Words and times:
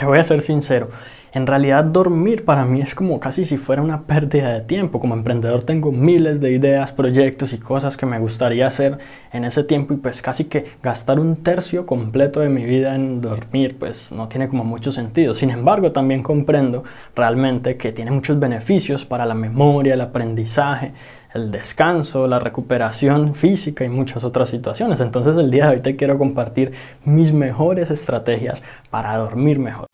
te 0.00 0.06
voy 0.06 0.18
a 0.18 0.24
ser 0.24 0.40
sincero, 0.40 0.88
en 1.32 1.46
realidad 1.46 1.84
dormir 1.84 2.44
para 2.44 2.64
mí 2.64 2.80
es 2.80 2.94
como 2.94 3.20
casi 3.20 3.44
si 3.44 3.56
fuera 3.56 3.82
una 3.82 4.02
pérdida 4.02 4.52
de 4.52 4.60
tiempo. 4.62 4.98
Como 4.98 5.14
emprendedor 5.14 5.62
tengo 5.62 5.92
miles 5.92 6.40
de 6.40 6.50
ideas, 6.50 6.92
proyectos 6.92 7.52
y 7.52 7.58
cosas 7.58 7.96
que 7.96 8.04
me 8.04 8.18
gustaría 8.18 8.66
hacer 8.66 8.98
en 9.32 9.44
ese 9.44 9.62
tiempo 9.62 9.94
y 9.94 9.98
pues 9.98 10.22
casi 10.22 10.46
que 10.46 10.72
gastar 10.82 11.20
un 11.20 11.36
tercio 11.36 11.86
completo 11.86 12.40
de 12.40 12.48
mi 12.48 12.64
vida 12.64 12.96
en 12.96 13.20
dormir 13.20 13.76
pues 13.78 14.10
no 14.10 14.28
tiene 14.28 14.48
como 14.48 14.64
mucho 14.64 14.90
sentido. 14.90 15.34
Sin 15.34 15.50
embargo 15.50 15.92
también 15.92 16.24
comprendo 16.24 16.82
realmente 17.14 17.76
que 17.76 17.92
tiene 17.92 18.10
muchos 18.10 18.40
beneficios 18.40 19.04
para 19.04 19.24
la 19.24 19.34
memoria, 19.34 19.94
el 19.94 20.00
aprendizaje, 20.00 20.92
el 21.32 21.52
descanso, 21.52 22.26
la 22.26 22.40
recuperación 22.40 23.36
física 23.36 23.84
y 23.84 23.88
muchas 23.88 24.24
otras 24.24 24.48
situaciones. 24.48 24.98
Entonces 24.98 25.36
el 25.36 25.52
día 25.52 25.66
de 25.66 25.76
hoy 25.76 25.80
te 25.80 25.94
quiero 25.94 26.18
compartir 26.18 26.72
mis 27.04 27.32
mejores 27.32 27.92
estrategias 27.92 28.60
para 28.90 29.16
dormir 29.16 29.60
mejor. 29.60 29.86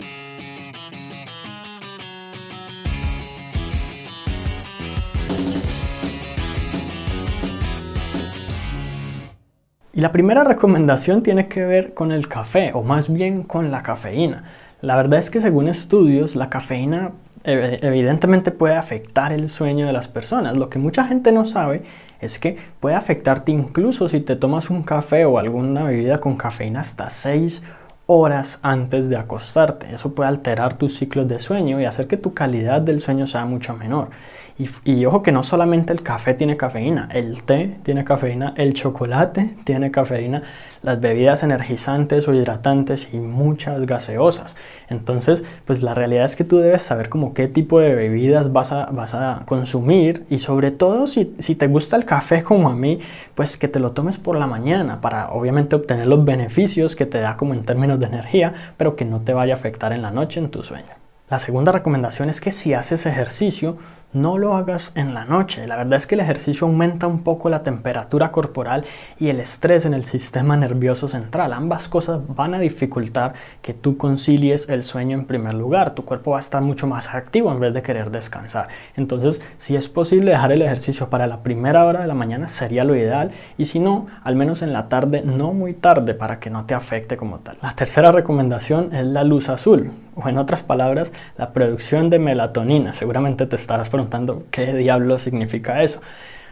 Y 9.97 10.03
la 10.03 10.13
primera 10.13 10.45
recomendación 10.45 11.23
tiene 11.23 11.49
que 11.49 11.65
ver 11.65 11.95
con 11.95 12.13
el 12.13 12.29
café, 12.29 12.73
o 12.75 12.83
más 12.83 13.11
bien 13.11 13.43
con 13.43 13.71
la 13.71 13.83
cafeína. 13.83 14.45
La 14.83 14.95
verdad 14.95 15.19
es 15.19 15.31
que 15.31 15.41
según 15.41 15.69
estudios, 15.69 16.37
la 16.37 16.51
cafeína 16.51 17.13
evidentemente 17.45 18.51
puede 18.51 18.75
afectar 18.75 19.33
el 19.33 19.49
sueño 19.49 19.87
de 19.87 19.95
las 19.95 20.07
personas. 20.07 20.55
Lo 20.55 20.69
que 20.69 20.79
mucha 20.79 21.05
gente 21.07 21.33
no 21.33 21.47
sabe 21.47 21.81
es 22.21 22.39
que 22.39 22.59
puede 22.79 22.95
afectarte 22.95 23.53
incluso 23.53 24.07
si 24.07 24.21
te 24.21 24.37
tomas 24.37 24.69
un 24.69 24.83
café 24.83 25.25
o 25.25 25.39
alguna 25.39 25.85
bebida 25.85 26.21
con 26.21 26.37
cafeína 26.37 26.81
hasta 26.81 27.09
6 27.09 27.63
horas 28.05 28.59
antes 28.61 29.09
de 29.09 29.17
acostarte. 29.17 29.95
Eso 29.95 30.15
puede 30.15 30.29
alterar 30.29 30.75
tus 30.75 30.99
ciclos 30.99 31.27
de 31.27 31.39
sueño 31.39 31.81
y 31.81 31.87
hacer 31.87 32.07
que 32.07 32.19
tu 32.19 32.35
calidad 32.35 32.83
del 32.83 33.01
sueño 33.01 33.27
sea 33.27 33.47
mucho 33.47 33.75
menor. 33.75 34.11
Y, 34.59 35.05
ojo 35.05 35.23
que 35.23 35.33
no 35.33 35.43
solamente 35.43 35.93
el 35.93 36.03
café 36.03 36.33
tiene 36.33 36.57
cafeína, 36.57 37.11
el 37.13 37.43
té 37.43 37.77
tiene 37.83 38.05
cafeína, 38.05 38.55
el 38.57 38.73
chocolate 38.73 39.55
tiene 39.65 39.91
cafeína, 39.91 40.45
las 40.81 40.99
bebidas 40.99 41.43
energizantes 41.43 42.27
o 42.27 42.33
hidratantes 42.33 43.07
y 43.13 43.19
muchas 43.19 43.85
gaseosas. 43.85 44.57
Entonces, 44.89 45.45
pues 45.67 45.83
la 45.83 45.93
realidad 45.93 46.25
es 46.25 46.37
que 46.37 46.45
tú 46.45 46.57
debes 46.57 46.81
saber 46.81 47.11
como 47.11 47.35
qué 47.35 47.49
tipo 47.49 47.81
de 47.81 47.95
bebidas 47.95 48.51
vas 48.51 48.73
a, 48.73 48.87
vas 48.87 49.13
a 49.13 49.43
consumir 49.45 50.25
y 50.31 50.39
sobre 50.39 50.71
todo 50.71 51.07
si, 51.07 51.35
si 51.39 51.55
te 51.55 51.67
gusta 51.67 51.97
el 51.97 52.07
café 52.07 52.43
como 52.43 52.71
a 52.71 52.75
mí, 52.75 53.01
pues 53.35 53.59
que 53.59 53.69
te 53.69 53.79
lo 53.79 53.93
tomes 53.93 54.17
por 54.17 54.39
la 54.39 54.47
mañana 54.47 55.03
para 55.03 55.33
obviamente 55.33 55.77
obtener 55.77 56.07
los 56.07 56.25
beneficios 56.25 56.97
que 56.97 57.05
te 57.05 57.19
da 57.19 57.37
como 57.37 57.53
en 57.53 57.63
términos 57.63 58.01
de 58.01 58.07
energía, 58.07 58.55
pero 58.79 58.97
que 58.97 59.05
no 59.05 59.21
te 59.21 59.35
vaya 59.35 59.53
a 59.53 59.57
afectar 59.59 59.93
en 59.93 60.01
la 60.01 60.13
noche 60.13 60.41
en 60.41 60.51
tu 60.51 60.63
sueño. 60.63 60.95
La 61.29 61.41
segunda 61.41 61.73
recomendación 61.73 62.31
es 62.31 62.41
que 62.41 62.53
si 62.53 62.73
haces 62.73 63.05
ejercicio, 63.05 63.79
no 64.13 64.39
lo 64.39 64.57
hagas 64.57 64.93
en 64.95 65.15
la 65.15 65.25
noche. 65.25 65.67
La 65.67 65.77
verdad 65.77 65.95
es 65.95 66.07
que 66.07 66.15
el 66.15 66.21
ejercicio 66.21 66.67
aumenta 66.67 67.07
un 67.07 67.23
poco 67.23 67.51
la 67.51 67.63
temperatura 67.63 68.33
corporal 68.33 68.85
y 69.19 69.29
el 69.29 69.41
estrés 69.41 69.85
en 69.85 69.95
el 69.95 70.05
sistema 70.05 70.57
nervioso 70.57 71.09
central. 71.09 71.53
Ambas 71.53 71.89
cosas 71.89 72.21
van 72.29 72.55
a 72.55 72.59
dificultar 72.59 73.35
que 73.63 73.75
tú 73.75 73.97
concilies 73.97 74.69
el 74.69 74.83
sueño 74.83 75.17
en 75.17 75.27
primer 75.27 75.55
lugar. 75.55 75.95
Tu 75.95 76.05
cuerpo 76.05 76.33
va 76.33 76.39
a 76.39 76.41
estar 76.41 76.63
mucho 76.63 76.87
más 76.87 77.15
activo 77.15 77.53
en 77.53 77.61
vez 77.61 77.75
de 77.75 77.83
querer 77.83 78.11
descansar. 78.11 78.69
Entonces, 78.97 79.43
si 79.57 79.77
es 79.77 79.89
posible 79.89 80.31
dejar 80.31 80.53
el 80.53 80.63
ejercicio 80.63 81.11
para 81.11 81.27
la 81.27 81.43
primera 81.43 81.85
hora 81.85 82.01
de 82.01 82.07
la 82.07 82.15
mañana, 82.15 82.49
sería 82.49 82.85
lo 82.85 82.97
ideal. 82.97 83.33
Y 83.59 83.67
si 83.67 83.81
no, 83.81 84.07
al 84.25 84.37
menos 84.37 84.63
en 84.63 84.73
la 84.73 84.89
tarde, 84.89 85.23
no 85.23 85.53
muy 85.53 85.75
tarde, 85.75 86.15
para 86.15 86.41
que 86.41 86.51
no 86.51 86.65
te 86.65 86.75
afecte 86.75 87.17
como 87.17 87.41
tal. 87.41 87.59
La 87.63 87.75
tercera 87.75 88.13
recomendación 88.13 88.95
es 88.95 89.07
la 89.07 89.25
luz 89.25 89.49
azul 89.49 89.91
o 90.17 90.29
en 90.29 90.39
otras 90.39 90.63
palabras, 90.63 91.13
la 91.37 91.53
producción 91.53 92.11
de 92.11 92.19
melatonina. 92.19 92.95
Seguramente 92.95 93.47
te 93.47 93.57
estarás 93.57 93.91
preguntando 93.91 94.45
qué 94.51 94.75
diablo 94.75 95.19
significa 95.19 95.83
eso. 95.83 96.01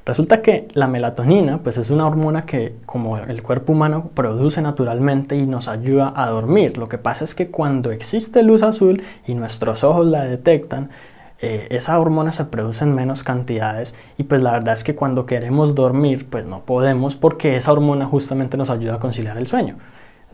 Resulta 0.06 0.43
que 0.43 0.69
la 0.75 0.87
melatonina 0.87 1.59
pues 1.59 1.78
es 1.78 1.88
una 1.88 2.06
hormona 2.06 2.44
que 2.44 2.75
como 2.84 3.16
el 3.16 3.43
cuerpo 3.43 3.72
humano 3.72 4.11
produce 4.12 4.61
naturalmente 4.61 5.34
y 5.34 5.47
nos 5.47 5.66
ayuda 5.66 6.12
a 6.15 6.28
dormir. 6.28 6.77
Lo 6.77 6.91
que 6.91 6.99
pasa 6.99 7.25
es 7.25 7.34
que 7.34 7.49
cuando 7.49 7.91
existe 7.91 8.43
luz 8.43 8.62
azul 8.62 9.03
y 9.27 9.34
nuestros 9.34 9.83
ojos 9.83 10.06
la 10.06 10.25
detectan, 10.25 10.91
eh, 11.41 11.69
esa 11.71 11.99
hormona 11.99 12.33
se 12.33 12.44
produce 12.44 12.84
en 12.84 12.94
menos 12.94 13.25
cantidades 13.25 13.94
y 14.19 14.25
pues 14.25 14.43
la 14.43 14.53
verdad 14.53 14.75
es 14.75 14.84
que 14.84 14.94
cuando 14.94 15.25
queremos 15.25 15.75
dormir 15.75 16.27
pues 16.28 16.44
no 16.44 16.61
podemos 16.61 17.17
porque 17.17 17.56
esa 17.56 17.72
hormona 17.72 18.05
justamente 18.05 18.59
nos 18.59 18.69
ayuda 18.69 18.97
a 18.97 19.00
conciliar 19.00 19.38
el 19.38 19.47
sueño. 19.47 19.77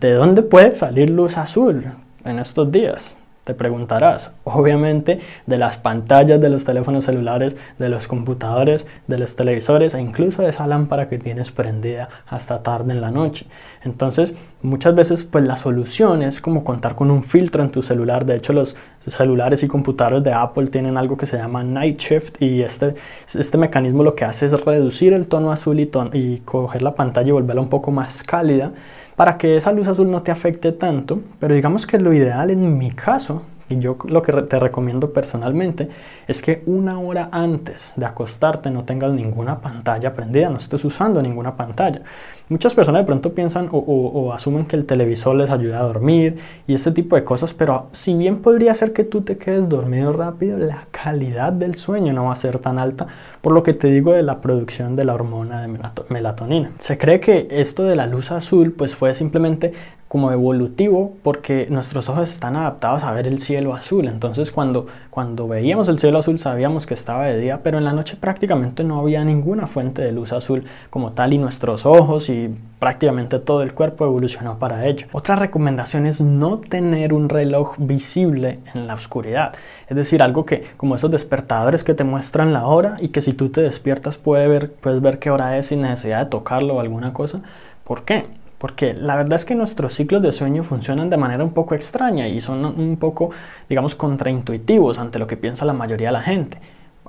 ¿De 0.00 0.14
dónde 0.14 0.42
puede 0.42 0.74
salir 0.74 1.10
luz 1.10 1.38
azul 1.38 1.84
en 2.24 2.38
estos 2.40 2.72
días? 2.72 3.14
Te 3.44 3.54
preguntarás, 3.54 4.32
obviamente, 4.44 5.18
de 5.46 5.56
las 5.56 5.78
pantallas 5.78 6.40
de 6.42 6.50
los 6.50 6.64
teléfonos 6.64 7.06
celulares, 7.06 7.56
de 7.78 7.88
los 7.88 8.06
computadores, 8.06 8.86
de 9.06 9.16
los 9.16 9.34
televisores 9.34 9.94
e 9.94 10.00
incluso 10.00 10.42
de 10.42 10.50
esa 10.50 10.66
lámpara 10.66 11.08
que 11.08 11.18
tienes 11.18 11.50
prendida 11.50 12.10
hasta 12.28 12.62
tarde 12.62 12.92
en 12.92 13.00
la 13.00 13.10
noche. 13.10 13.46
Entonces, 13.82 14.34
muchas 14.60 14.94
veces, 14.94 15.24
pues 15.24 15.42
la 15.44 15.56
solución 15.56 16.22
es 16.22 16.42
como 16.42 16.64
contar 16.64 16.94
con 16.94 17.10
un 17.10 17.24
filtro 17.24 17.62
en 17.62 17.70
tu 17.70 17.80
celular. 17.80 18.26
De 18.26 18.36
hecho, 18.36 18.52
los 18.52 18.76
celulares 18.98 19.62
y 19.62 19.68
computadores 19.68 20.22
de 20.22 20.34
Apple 20.34 20.66
tienen 20.66 20.98
algo 20.98 21.16
que 21.16 21.24
se 21.24 21.38
llama 21.38 21.64
Night 21.64 21.98
Shift 21.98 22.42
y 22.42 22.60
este, 22.60 22.94
este 23.34 23.56
mecanismo 23.56 24.04
lo 24.04 24.14
que 24.14 24.26
hace 24.26 24.46
es 24.46 24.60
reducir 24.60 25.14
el 25.14 25.26
tono 25.26 25.50
azul 25.50 25.80
y, 25.80 25.90
y 26.12 26.40
coger 26.40 26.82
la 26.82 26.94
pantalla 26.94 27.28
y 27.28 27.32
volverla 27.32 27.62
un 27.62 27.70
poco 27.70 27.90
más 27.90 28.22
cálida 28.22 28.72
para 29.20 29.36
que 29.36 29.58
esa 29.58 29.70
luz 29.70 29.86
azul 29.86 30.10
no 30.10 30.22
te 30.22 30.30
afecte 30.30 30.72
tanto, 30.72 31.20
pero 31.38 31.54
digamos 31.54 31.86
que 31.86 31.98
lo 31.98 32.14
ideal 32.14 32.48
en 32.48 32.78
mi 32.78 32.90
caso, 32.90 33.39
y 33.70 33.78
yo 33.78 33.96
lo 34.08 34.20
que 34.20 34.32
te 34.32 34.58
recomiendo 34.58 35.12
personalmente, 35.12 35.88
es 36.26 36.42
que 36.42 36.62
una 36.66 36.98
hora 36.98 37.28
antes 37.30 37.92
de 37.94 38.04
acostarte 38.04 38.68
no 38.68 38.84
tengas 38.84 39.12
ninguna 39.12 39.60
pantalla 39.60 40.12
prendida, 40.12 40.50
no 40.50 40.58
estés 40.58 40.84
usando 40.84 41.22
ninguna 41.22 41.56
pantalla. 41.56 42.02
Muchas 42.48 42.74
personas 42.74 43.02
de 43.02 43.06
pronto 43.06 43.32
piensan 43.32 43.68
o, 43.70 44.32
asumen 44.32 44.66
que 44.66 44.74
el 44.74 44.84
televisor 44.84 45.36
les 45.36 45.50
ayuda 45.50 45.78
a 45.78 45.84
dormir 45.84 46.38
y 46.66 46.74
este 46.74 46.90
tipo 46.90 47.14
de 47.14 47.22
cosas, 47.22 47.54
pero 47.54 47.86
si 47.92 48.12
bien 48.14 48.38
podría 48.38 48.74
ser 48.74 48.92
que 48.92 49.04
tú 49.04 49.20
te 49.20 49.38
quedes 49.38 49.68
dormido 49.68 50.12
rápido, 50.12 50.58
la 50.58 50.88
calidad 50.90 51.52
del 51.52 51.76
sueño 51.76 52.12
no 52.12 52.24
va 52.24 52.32
a 52.32 52.36
ser 52.36 52.58
tan 52.58 52.80
alta, 52.80 53.06
por 53.40 53.52
lo 53.52 53.62
que 53.62 53.72
te 53.72 53.86
digo 53.86 54.12
de 54.12 54.24
la 54.24 54.40
producción 54.40 54.96
de 54.96 55.04
la 55.04 55.14
hormona 55.14 55.62
de 55.62 55.78
melatonina. 56.08 56.72
Se 56.78 56.98
cree 56.98 57.20
que 57.20 57.46
esto 57.52 57.84
de 57.84 57.94
la 57.94 58.06
luz 58.06 58.32
azul 58.32 58.72
pues 58.72 58.96
fue 58.96 59.14
simplemente 59.14 59.72
como 60.10 60.32
evolutivo 60.32 61.12
porque 61.22 61.68
nuestros 61.70 62.08
ojos 62.08 62.32
están 62.32 62.56
adaptados 62.56 63.04
a 63.04 63.12
ver 63.12 63.28
el 63.28 63.38
cielo 63.38 63.76
azul. 63.76 64.08
Entonces 64.08 64.50
cuando, 64.50 64.88
cuando 65.08 65.46
veíamos 65.46 65.88
el 65.88 66.00
cielo 66.00 66.18
azul 66.18 66.36
sabíamos 66.40 66.84
que 66.84 66.94
estaba 66.94 67.26
de 67.26 67.38
día, 67.38 67.60
pero 67.62 67.78
en 67.78 67.84
la 67.84 67.92
noche 67.92 68.16
prácticamente 68.18 68.82
no 68.82 68.98
había 68.98 69.24
ninguna 69.24 69.68
fuente 69.68 70.02
de 70.02 70.10
luz 70.10 70.32
azul 70.32 70.64
como 70.90 71.12
tal 71.12 71.32
y 71.32 71.38
nuestros 71.38 71.86
ojos 71.86 72.28
y 72.28 72.52
prácticamente 72.80 73.38
todo 73.38 73.62
el 73.62 73.72
cuerpo 73.72 74.04
evolucionó 74.04 74.58
para 74.58 74.84
ello. 74.84 75.06
Otra 75.12 75.36
recomendación 75.36 76.06
es 76.06 76.20
no 76.20 76.58
tener 76.58 77.12
un 77.12 77.28
reloj 77.28 77.76
visible 77.78 78.58
en 78.74 78.88
la 78.88 78.94
oscuridad. 78.94 79.54
Es 79.86 79.96
decir, 79.96 80.24
algo 80.24 80.44
que 80.44 80.64
como 80.76 80.96
esos 80.96 81.12
despertadores 81.12 81.84
que 81.84 81.94
te 81.94 82.02
muestran 82.02 82.52
la 82.52 82.66
hora 82.66 82.96
y 83.00 83.10
que 83.10 83.20
si 83.20 83.32
tú 83.32 83.50
te 83.50 83.60
despiertas 83.60 84.18
puedes 84.18 84.48
ver, 84.48 84.72
puedes 84.72 85.00
ver 85.00 85.20
qué 85.20 85.30
hora 85.30 85.56
es 85.56 85.66
sin 85.66 85.82
necesidad 85.82 86.24
de 86.24 86.30
tocarlo 86.30 86.74
o 86.74 86.80
alguna 86.80 87.12
cosa. 87.12 87.42
¿Por 87.84 88.04
qué? 88.04 88.39
Porque 88.60 88.92
la 88.92 89.16
verdad 89.16 89.36
es 89.36 89.46
que 89.46 89.54
nuestros 89.54 89.94
ciclos 89.94 90.20
de 90.20 90.32
sueño 90.32 90.62
funcionan 90.64 91.08
de 91.08 91.16
manera 91.16 91.42
un 91.42 91.54
poco 91.54 91.74
extraña 91.74 92.28
y 92.28 92.42
son 92.42 92.66
un 92.66 92.98
poco, 92.98 93.30
digamos, 93.70 93.94
contraintuitivos 93.94 94.98
ante 94.98 95.18
lo 95.18 95.26
que 95.26 95.38
piensa 95.38 95.64
la 95.64 95.72
mayoría 95.72 96.08
de 96.08 96.12
la 96.12 96.20
gente. 96.20 96.58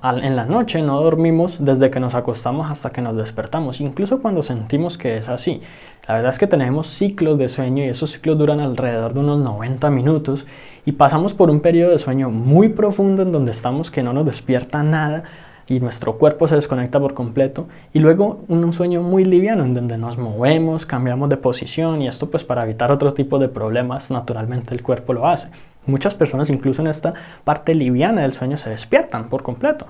en 0.01 0.37
la 0.37 0.45
noche 0.45 0.81
no 0.81 1.03
dormimos 1.03 1.57
desde 1.59 1.91
que 1.91 1.99
nos 1.99 2.15
acostamos 2.15 2.71
hasta 2.71 2.91
que 2.91 3.01
nos 3.01 3.17
despertamos, 3.17 3.81
incluso 3.81 4.21
cuando 4.21 4.43
sentimos 4.43 4.97
que 4.97 5.17
es 5.17 5.27
así. 5.27 5.61
La 6.07 6.15
verdad 6.15 6.29
es 6.29 6.39
que 6.39 6.47
tenemos 6.47 6.87
ciclos 6.87 7.37
de 7.37 7.49
sueño 7.49 7.83
y 7.83 7.89
esos 7.89 8.13
ciclos 8.13 8.37
duran 8.37 8.61
alrededor 8.61 9.13
de 9.13 9.19
unos 9.19 9.39
90 9.39 9.89
minutos 9.89 10.45
y 10.85 10.93
pasamos 10.93 11.33
por 11.33 11.49
un 11.49 11.59
periodo 11.59 11.91
de 11.91 11.99
sueño 11.99 12.29
muy 12.29 12.69
profundo 12.69 13.23
en 13.23 13.33
donde 13.33 13.51
estamos 13.51 13.91
que 13.91 14.03
no 14.03 14.13
nos 14.13 14.25
despierta 14.25 14.83
nada 14.83 15.25
y 15.67 15.79
nuestro 15.79 16.17
cuerpo 16.17 16.47
se 16.47 16.55
desconecta 16.55 16.99
por 16.99 17.13
completo 17.13 17.67
y 17.93 17.99
luego 17.99 18.41
un 18.47 18.71
sueño 18.73 19.01
muy 19.01 19.25
liviano 19.25 19.63
en 19.63 19.73
donde 19.73 19.97
nos 19.97 20.17
movemos, 20.17 20.85
cambiamos 20.85 21.29
de 21.29 21.37
posición 21.37 22.01
y 22.01 22.07
esto 22.07 22.29
pues 22.29 22.43
para 22.43 22.63
evitar 22.63 22.91
otro 22.91 23.13
tipo 23.13 23.39
de 23.39 23.47
problemas 23.47 24.11
naturalmente 24.11 24.73
el 24.73 24.81
cuerpo 24.81 25.13
lo 25.13 25.27
hace. 25.27 25.47
Muchas 25.85 26.13
personas 26.13 26.49
incluso 26.49 26.81
en 26.81 26.87
esta 26.87 27.13
parte 27.43 27.73
liviana 27.73 28.21
del 28.21 28.33
sueño 28.33 28.57
se 28.57 28.69
despiertan 28.69 29.29
por 29.29 29.43
completo. 29.43 29.87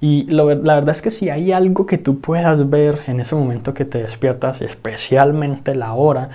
Y 0.00 0.24
la 0.24 0.44
verdad 0.44 0.88
es 0.88 1.00
que 1.00 1.12
si 1.12 1.30
hay 1.30 1.52
algo 1.52 1.86
que 1.86 1.96
tú 1.96 2.20
puedas 2.20 2.68
ver 2.68 3.02
en 3.06 3.20
ese 3.20 3.36
momento 3.36 3.72
que 3.72 3.84
te 3.84 4.02
despiertas, 4.02 4.60
especialmente 4.60 5.76
la 5.76 5.92
hora, 5.94 6.30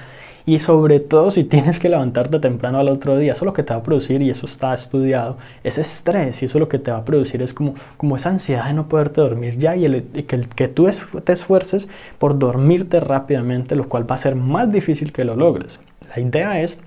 y 0.48 0.60
sobre 0.60 1.02
todo 1.02 1.30
si 1.30 1.44
tienes 1.44 1.78
que 1.78 1.90
levantarte 1.90 2.40
temprano 2.40 2.80
al 2.80 2.88
otro 2.88 3.18
día, 3.18 3.34
eso 3.34 3.44
lo 3.44 3.52
que 3.52 3.64
te 3.64 3.74
va 3.74 3.82
a 3.82 3.84
producir, 3.84 4.22
y 4.22 4.30
eso 4.30 4.46
está 4.46 4.74
estudiado, 4.74 5.38
es 5.62 5.78
estrés 5.78 6.42
y 6.42 6.46
eso 6.46 6.58
lo 6.58 6.70
que 6.70 6.80
te 6.80 6.90
va 6.90 7.00
a 7.00 7.06
producir 7.06 7.42
es 7.42 7.54
como, 7.54 7.76
como 7.98 8.16
esa 8.16 8.30
ansiedad 8.30 8.66
de 8.66 8.74
no 8.74 8.88
poderte 8.88 9.20
dormir 9.20 9.58
ya 9.58 9.76
y, 9.76 9.84
el, 9.84 10.04
que, 10.04 10.48
que 10.56 10.68
tú 10.70 10.90
te 11.24 11.34
esfuerces 11.34 11.90
por 12.18 12.40
dormirte 12.40 13.02
rápidamente, 13.02 13.76
lo 13.76 13.90
cual 13.90 14.10
va 14.10 14.16
a 14.16 14.20
ser 14.20 14.36
más 14.36 14.72
difícil 14.72 15.12
que 15.12 15.26
lo 15.26 15.36
logres. 15.36 15.82
La 16.16 16.22
idea 16.22 16.62
es 16.62 16.80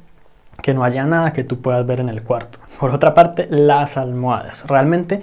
que 0.62 0.72
no 0.72 0.82
haya 0.82 1.04
nada 1.04 1.34
que 1.34 1.44
tú 1.44 1.60
puedas 1.60 1.86
ver 1.86 2.00
en 2.00 2.08
el 2.08 2.22
cuarto. 2.22 2.58
Por 2.78 2.90
otra 2.90 3.12
parte, 3.12 3.46
las 3.50 3.98
almohadas. 3.98 4.66
Realmente 4.66 5.20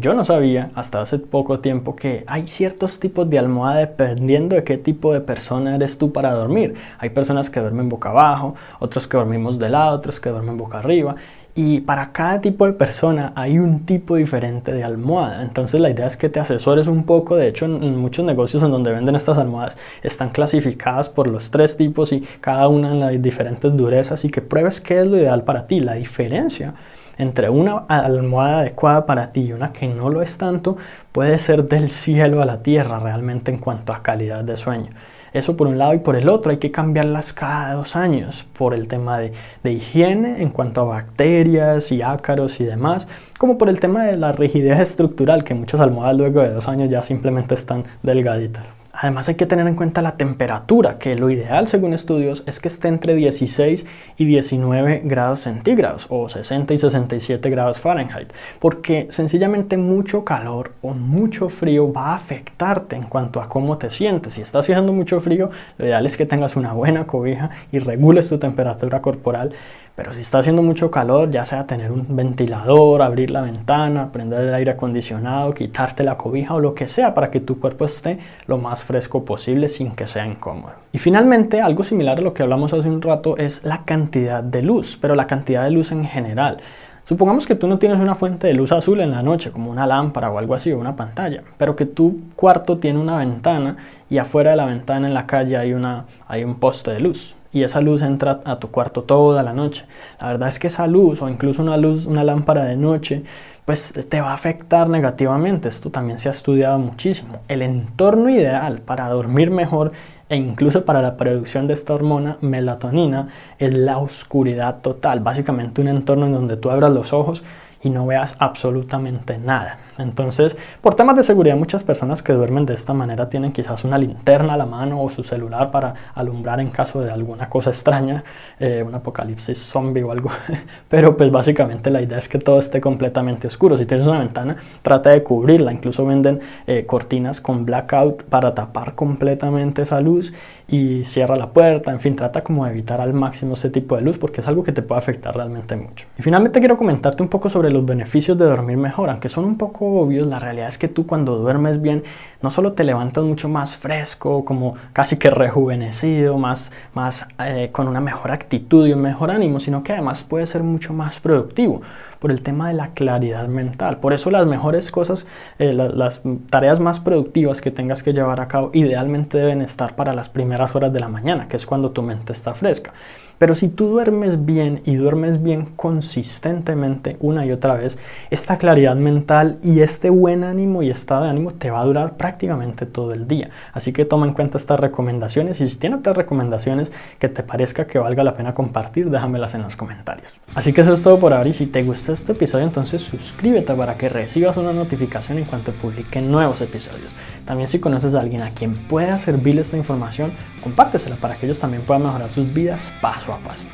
yo 0.00 0.14
no 0.14 0.24
sabía 0.24 0.70
hasta 0.74 1.00
hace 1.00 1.18
poco 1.18 1.60
tiempo 1.60 1.96
que 1.96 2.24
hay 2.26 2.46
ciertos 2.46 3.00
tipos 3.00 3.28
de 3.28 3.38
almohada 3.38 3.78
dependiendo 3.78 4.56
de 4.56 4.64
qué 4.64 4.78
tipo 4.78 5.12
de 5.12 5.20
persona 5.20 5.76
eres 5.76 5.98
tú 5.98 6.12
para 6.12 6.32
dormir. 6.32 6.74
Hay 6.98 7.10
personas 7.10 7.50
que 7.50 7.60
duermen 7.60 7.88
boca 7.88 8.10
abajo, 8.10 8.54
otros 8.78 9.06
que 9.06 9.16
dormimos 9.16 9.58
de 9.58 9.70
lado, 9.70 9.96
otros 9.96 10.20
que 10.20 10.30
duermen 10.30 10.56
boca 10.56 10.78
arriba. 10.78 11.16
Y 11.58 11.80
para 11.80 12.12
cada 12.12 12.42
tipo 12.42 12.66
de 12.66 12.74
persona 12.74 13.32
hay 13.34 13.58
un 13.58 13.86
tipo 13.86 14.16
diferente 14.16 14.72
de 14.72 14.84
almohada. 14.84 15.42
Entonces 15.42 15.80
la 15.80 15.88
idea 15.88 16.06
es 16.06 16.18
que 16.18 16.28
te 16.28 16.38
asesores 16.38 16.86
un 16.86 17.04
poco. 17.04 17.34
De 17.34 17.48
hecho, 17.48 17.64
en, 17.64 17.96
muchos 17.96 18.26
negocios 18.26 18.62
en 18.62 18.70
donde 18.70 18.92
venden 18.92 19.16
estas 19.16 19.38
almohadas 19.38 19.78
están 20.02 20.28
clasificadas 20.28 21.08
por 21.08 21.26
los 21.28 21.50
tres 21.50 21.78
tipos 21.78 22.12
y 22.12 22.20
cada 22.40 22.68
una 22.68 22.90
en 22.90 23.00
las 23.00 23.22
diferentes 23.22 23.74
durezas 23.74 24.24
y 24.26 24.30
que 24.30 24.42
pruebes 24.42 24.82
qué 24.82 25.00
es 25.00 25.06
lo 25.06 25.16
ideal 25.16 25.44
para 25.44 25.66
ti. 25.66 25.80
La 25.80 25.94
diferencia 25.94 26.74
entre 27.18 27.48
una 27.50 27.84
almohada 27.88 28.60
adecuada 28.60 29.06
para 29.06 29.32
ti 29.32 29.42
y 29.42 29.52
una 29.52 29.72
que 29.72 29.88
no 29.88 30.10
lo 30.10 30.22
es 30.22 30.38
tanto 30.38 30.76
puede 31.12 31.38
ser 31.38 31.68
del 31.68 31.88
cielo 31.88 32.42
a 32.42 32.46
la 32.46 32.62
tierra 32.62 32.98
realmente 32.98 33.50
en 33.50 33.58
cuanto 33.58 33.92
a 33.92 34.02
calidad 34.02 34.44
de 34.44 34.56
sueño. 34.56 34.90
Eso 35.32 35.56
por 35.56 35.66
un 35.66 35.76
lado 35.76 35.92
y 35.92 35.98
por 35.98 36.16
el 36.16 36.30
otro 36.30 36.50
hay 36.50 36.56
que 36.56 36.70
cambiarlas 36.70 37.34
cada 37.34 37.74
dos 37.74 37.94
años 37.94 38.46
por 38.56 38.72
el 38.72 38.88
tema 38.88 39.18
de, 39.18 39.32
de, 39.62 39.72
higiene 39.72 40.40
en 40.40 40.48
cuanto 40.48 40.80
a 40.80 40.84
bacterias 40.84 41.92
y 41.92 42.00
ácaros 42.00 42.58
y 42.60 42.64
demás, 42.64 43.06
como 43.36 43.58
por 43.58 43.68
el 43.68 43.78
tema 43.78 44.04
de 44.04 44.16
la 44.16 44.32
rigidez 44.32 44.80
estructural 44.80 45.44
que 45.44 45.52
muchas 45.52 45.80
almohadas 45.80 46.16
luego 46.16 46.40
de 46.40 46.52
dos 46.52 46.68
años 46.68 46.88
ya 46.88 47.02
simplemente 47.02 47.54
están 47.54 47.84
delgaditas. 48.02 48.64
Además 48.98 49.28
hay 49.28 49.34
que 49.34 49.44
tener 49.44 49.66
en 49.66 49.74
cuenta 49.74 50.00
la 50.00 50.16
temperatura, 50.16 50.98
que 50.98 51.16
lo 51.16 51.28
ideal 51.28 51.66
según 51.66 51.92
estudios 51.92 52.42
es 52.46 52.60
que 52.60 52.68
esté 52.68 52.88
entre 52.88 53.14
16 53.14 53.84
y 54.16 54.24
19 54.24 55.02
grados 55.04 55.40
centígrados 55.40 56.06
o 56.08 56.30
60 56.30 56.72
y 56.72 56.78
67 56.78 57.50
grados 57.50 57.78
Fahrenheit, 57.78 58.32
porque 58.58 59.06
sencillamente 59.10 59.76
mucho 59.76 60.24
calor 60.24 60.72
o 60.80 60.94
mucho 60.94 61.50
frío 61.50 61.92
va 61.92 62.12
a 62.12 62.14
afectarte 62.14 62.96
en 62.96 63.02
cuanto 63.02 63.42
a 63.42 63.50
cómo 63.50 63.76
te 63.76 63.90
sientes. 63.90 64.32
Si 64.32 64.40
estás 64.40 64.64
fijando 64.64 64.94
mucho 64.94 65.20
frío, 65.20 65.50
lo 65.76 65.84
ideal 65.84 66.06
es 66.06 66.16
que 66.16 66.24
tengas 66.24 66.56
una 66.56 66.72
buena 66.72 67.06
cobija 67.06 67.50
y 67.72 67.78
regules 67.78 68.28
tu 68.28 68.38
temperatura 68.38 69.02
corporal 69.02 69.52
pero 69.96 70.12
si 70.12 70.20
está 70.20 70.40
haciendo 70.40 70.62
mucho 70.62 70.90
calor, 70.90 71.30
ya 71.30 71.46
sea 71.46 71.66
tener 71.66 71.90
un 71.90 72.04
ventilador, 72.14 73.00
abrir 73.00 73.30
la 73.30 73.40
ventana, 73.40 74.12
prender 74.12 74.40
el 74.40 74.54
aire 74.54 74.72
acondicionado, 74.72 75.54
quitarte 75.54 76.04
la 76.04 76.18
cobija 76.18 76.52
o 76.52 76.60
lo 76.60 76.74
que 76.74 76.86
sea 76.86 77.14
para 77.14 77.30
que 77.30 77.40
tu 77.40 77.58
cuerpo 77.58 77.86
esté 77.86 78.18
lo 78.46 78.58
más 78.58 78.84
fresco 78.84 79.24
posible 79.24 79.68
sin 79.68 79.92
que 79.92 80.06
sea 80.06 80.26
incómodo. 80.26 80.74
Y 80.92 80.98
finalmente, 80.98 81.62
algo 81.62 81.82
similar 81.82 82.18
a 82.18 82.20
lo 82.20 82.34
que 82.34 82.42
hablamos 82.42 82.74
hace 82.74 82.90
un 82.90 83.00
rato 83.00 83.38
es 83.38 83.64
la 83.64 83.84
cantidad 83.84 84.42
de 84.42 84.60
luz, 84.60 84.98
pero 85.00 85.14
la 85.14 85.26
cantidad 85.26 85.64
de 85.64 85.70
luz 85.70 85.90
en 85.92 86.04
general. 86.04 86.58
Supongamos 87.04 87.46
que 87.46 87.54
tú 87.54 87.66
no 87.66 87.78
tienes 87.78 87.98
una 87.98 88.14
fuente 88.14 88.48
de 88.48 88.52
luz 88.52 88.72
azul 88.72 89.00
en 89.00 89.12
la 89.12 89.22
noche, 89.22 89.50
como 89.50 89.70
una 89.70 89.86
lámpara 89.86 90.28
o 90.28 90.38
algo 90.38 90.54
así, 90.54 90.72
o 90.72 90.78
una 90.78 90.94
pantalla, 90.94 91.42
pero 91.56 91.74
que 91.74 91.86
tu 91.86 92.20
cuarto 92.34 92.76
tiene 92.76 92.98
una 92.98 93.16
ventana 93.16 93.76
y 94.10 94.18
afuera 94.18 94.50
de 94.50 94.56
la 94.56 94.66
ventana 94.66 95.06
en 95.06 95.14
la 95.14 95.24
calle 95.24 95.56
hay, 95.56 95.72
una, 95.72 96.04
hay 96.28 96.44
un 96.44 96.56
poste 96.56 96.90
de 96.90 97.00
luz 97.00 97.34
y 97.56 97.62
esa 97.62 97.80
luz 97.80 98.02
entra 98.02 98.40
a 98.44 98.58
tu 98.58 98.70
cuarto 98.70 99.04
toda 99.04 99.42
la 99.42 99.54
noche. 99.54 99.86
La 100.20 100.26
verdad 100.26 100.50
es 100.50 100.58
que 100.58 100.66
esa 100.66 100.86
luz 100.86 101.22
o 101.22 101.28
incluso 101.30 101.62
una 101.62 101.78
luz, 101.78 102.04
una 102.04 102.22
lámpara 102.22 102.64
de 102.64 102.76
noche, 102.76 103.22
pues 103.64 103.94
te 104.10 104.20
va 104.20 104.32
a 104.32 104.34
afectar 104.34 104.90
negativamente. 104.90 105.66
Esto 105.66 105.88
también 105.88 106.18
se 106.18 106.28
ha 106.28 106.32
estudiado 106.32 106.78
muchísimo. 106.78 107.38
El 107.48 107.62
entorno 107.62 108.28
ideal 108.28 108.80
para 108.80 109.08
dormir 109.08 109.50
mejor 109.50 109.92
e 110.28 110.36
incluso 110.36 110.84
para 110.84 111.00
la 111.00 111.16
producción 111.16 111.66
de 111.66 111.72
esta 111.72 111.94
hormona 111.94 112.36
melatonina 112.42 113.28
es 113.58 113.72
la 113.72 113.96
oscuridad 113.96 114.82
total. 114.82 115.20
Básicamente 115.20 115.80
un 115.80 115.88
entorno 115.88 116.26
en 116.26 116.34
donde 116.34 116.58
tú 116.58 116.70
abras 116.70 116.90
los 116.90 117.14
ojos 117.14 117.42
y 117.82 117.88
no 117.88 118.04
veas 118.04 118.36
absolutamente 118.38 119.38
nada. 119.38 119.78
Entonces, 119.98 120.56
por 120.80 120.94
temas 120.94 121.16
de 121.16 121.24
seguridad, 121.24 121.56
muchas 121.56 121.84
personas 121.84 122.22
que 122.22 122.32
duermen 122.32 122.66
de 122.66 122.74
esta 122.74 122.92
manera 122.92 123.28
tienen 123.28 123.52
quizás 123.52 123.84
una 123.84 123.98
linterna 123.98 124.54
a 124.54 124.56
la 124.56 124.66
mano 124.66 125.02
o 125.02 125.08
su 125.08 125.22
celular 125.22 125.70
para 125.70 125.94
alumbrar 126.14 126.60
en 126.60 126.70
caso 126.70 127.00
de 127.00 127.10
alguna 127.10 127.48
cosa 127.48 127.70
extraña, 127.70 128.24
eh, 128.58 128.84
un 128.86 128.94
apocalipsis 128.94 129.58
zombie 129.58 130.02
o 130.02 130.12
algo. 130.12 130.30
Pero 130.88 131.16
pues 131.16 131.30
básicamente 131.30 131.90
la 131.90 132.02
idea 132.02 132.18
es 132.18 132.28
que 132.28 132.38
todo 132.38 132.58
esté 132.58 132.80
completamente 132.80 133.46
oscuro. 133.46 133.76
Si 133.76 133.86
tienes 133.86 134.06
una 134.06 134.18
ventana, 134.18 134.56
trata 134.82 135.10
de 135.10 135.22
cubrirla. 135.22 135.72
Incluso 135.72 136.04
venden 136.06 136.40
eh, 136.66 136.84
cortinas 136.86 137.40
con 137.40 137.64
blackout 137.64 138.24
para 138.24 138.54
tapar 138.54 138.94
completamente 138.94 139.82
esa 139.82 140.00
luz 140.00 140.32
y 140.68 141.04
cierra 141.04 141.36
la 141.36 141.50
puerta. 141.50 141.92
En 141.92 142.00
fin, 142.00 142.16
trata 142.16 142.42
como 142.42 142.64
de 142.64 142.72
evitar 142.72 143.00
al 143.00 143.12
máximo 143.12 143.54
ese 143.54 143.70
tipo 143.70 143.96
de 143.96 144.02
luz 144.02 144.18
porque 144.18 144.40
es 144.40 144.48
algo 144.48 144.62
que 144.62 144.72
te 144.72 144.82
puede 144.82 144.98
afectar 144.98 145.34
realmente 145.34 145.76
mucho. 145.76 146.06
Y 146.18 146.22
finalmente 146.22 146.58
quiero 146.58 146.76
comentarte 146.76 147.22
un 147.22 147.28
poco 147.28 147.48
sobre 147.48 147.70
los 147.70 147.84
beneficios 147.84 148.36
de 148.36 148.44
dormir 148.44 148.76
mejor, 148.76 149.10
aunque 149.10 149.28
son 149.28 149.44
un 149.44 149.56
poco 149.56 149.85
obvios, 149.86 150.26
la 150.26 150.38
realidad 150.38 150.68
es 150.68 150.78
que 150.78 150.88
tú 150.88 151.06
cuando 151.06 151.36
duermes 151.36 151.80
bien 151.80 152.02
no 152.42 152.50
solo 152.50 152.72
te 152.72 152.84
levantas 152.84 153.24
mucho 153.24 153.48
más 153.48 153.74
fresco, 153.76 154.44
como 154.44 154.76
casi 154.92 155.16
que 155.16 155.30
rejuvenecido, 155.30 156.38
más, 156.38 156.70
más 156.94 157.26
eh, 157.38 157.70
con 157.72 157.88
una 157.88 158.00
mejor 158.00 158.30
actitud 158.30 158.86
y 158.86 158.92
un 158.92 159.00
mejor 159.00 159.30
ánimo, 159.30 159.58
sino 159.58 159.82
que 159.82 159.92
además 159.92 160.22
puedes 160.22 160.50
ser 160.50 160.62
mucho 160.62 160.92
más 160.92 161.18
productivo 161.18 161.82
por 162.18 162.30
el 162.30 162.42
tema 162.42 162.68
de 162.68 162.74
la 162.74 162.88
claridad 162.88 163.48
mental. 163.48 163.98
Por 163.98 164.12
eso 164.12 164.30
las 164.30 164.46
mejores 164.46 164.90
cosas, 164.90 165.26
eh, 165.58 165.72
las 165.72 166.22
tareas 166.50 166.80
más 166.80 167.00
productivas 167.00 167.60
que 167.60 167.70
tengas 167.70 168.02
que 168.02 168.12
llevar 168.12 168.40
a 168.40 168.48
cabo 168.48 168.70
idealmente 168.72 169.38
deben 169.38 169.62
estar 169.62 169.96
para 169.96 170.14
las 170.14 170.28
primeras 170.28 170.74
horas 170.74 170.92
de 170.92 171.00
la 171.00 171.08
mañana, 171.08 171.48
que 171.48 171.56
es 171.56 171.66
cuando 171.66 171.90
tu 171.90 172.02
mente 172.02 172.32
está 172.32 172.54
fresca. 172.54 172.92
Pero 173.38 173.54
si 173.54 173.68
tú 173.68 173.88
duermes 173.88 174.44
bien 174.46 174.80
y 174.84 174.94
duermes 174.94 175.42
bien 175.42 175.66
consistentemente 175.76 177.16
una 177.20 177.44
y 177.44 177.52
otra 177.52 177.74
vez, 177.74 177.98
esta 178.30 178.56
claridad 178.56 178.96
mental 178.96 179.58
y 179.62 179.80
este 179.80 180.10
buen 180.10 180.44
ánimo 180.44 180.82
y 180.82 180.90
estado 180.90 181.24
de 181.24 181.30
ánimo 181.30 181.52
te 181.52 181.70
va 181.70 181.80
a 181.80 181.84
durar 181.84 182.16
prácticamente 182.16 182.86
todo 182.86 183.12
el 183.12 183.28
día. 183.28 183.50
Así 183.72 183.92
que 183.92 184.04
toma 184.04 184.26
en 184.26 184.32
cuenta 184.32 184.56
estas 184.58 184.80
recomendaciones 184.80 185.60
y 185.60 185.68
si 185.68 185.76
tienes 185.76 185.98
otras 185.98 186.16
recomendaciones 186.16 186.90
que 187.18 187.28
te 187.28 187.42
parezca 187.42 187.86
que 187.86 187.98
valga 187.98 188.24
la 188.24 188.36
pena 188.36 188.54
compartir, 188.54 189.10
déjamelas 189.10 189.54
en 189.54 189.62
los 189.62 189.76
comentarios. 189.76 190.34
Así 190.54 190.72
que 190.72 190.80
eso 190.80 190.94
es 190.94 191.02
todo 191.02 191.18
por 191.18 191.32
ahora 191.32 191.48
y 191.48 191.52
si 191.52 191.66
te 191.66 191.82
gustó 191.82 192.12
este 192.12 192.32
episodio 192.32 192.64
entonces 192.64 193.02
suscríbete 193.02 193.74
para 193.74 193.96
que 193.96 194.08
recibas 194.08 194.56
una 194.56 194.72
notificación 194.72 195.38
en 195.38 195.44
cuanto 195.44 195.72
publique 195.72 196.20
nuevos 196.20 196.60
episodios. 196.60 197.12
También 197.46 197.68
si 197.68 197.78
conoces 197.78 198.14
a 198.14 198.20
alguien 198.20 198.42
a 198.42 198.50
quien 198.50 198.74
pueda 198.74 199.18
servirle 199.18 199.62
esta 199.62 199.76
información, 199.76 200.32
compártesela 200.62 201.16
para 201.16 201.36
que 201.36 201.46
ellos 201.46 201.60
también 201.60 201.82
puedan 201.82 202.02
mejorar 202.02 202.28
sus 202.28 202.52
vidas 202.52 202.80
paso 203.00 203.32
a 203.32 203.38
paso. 203.38 203.64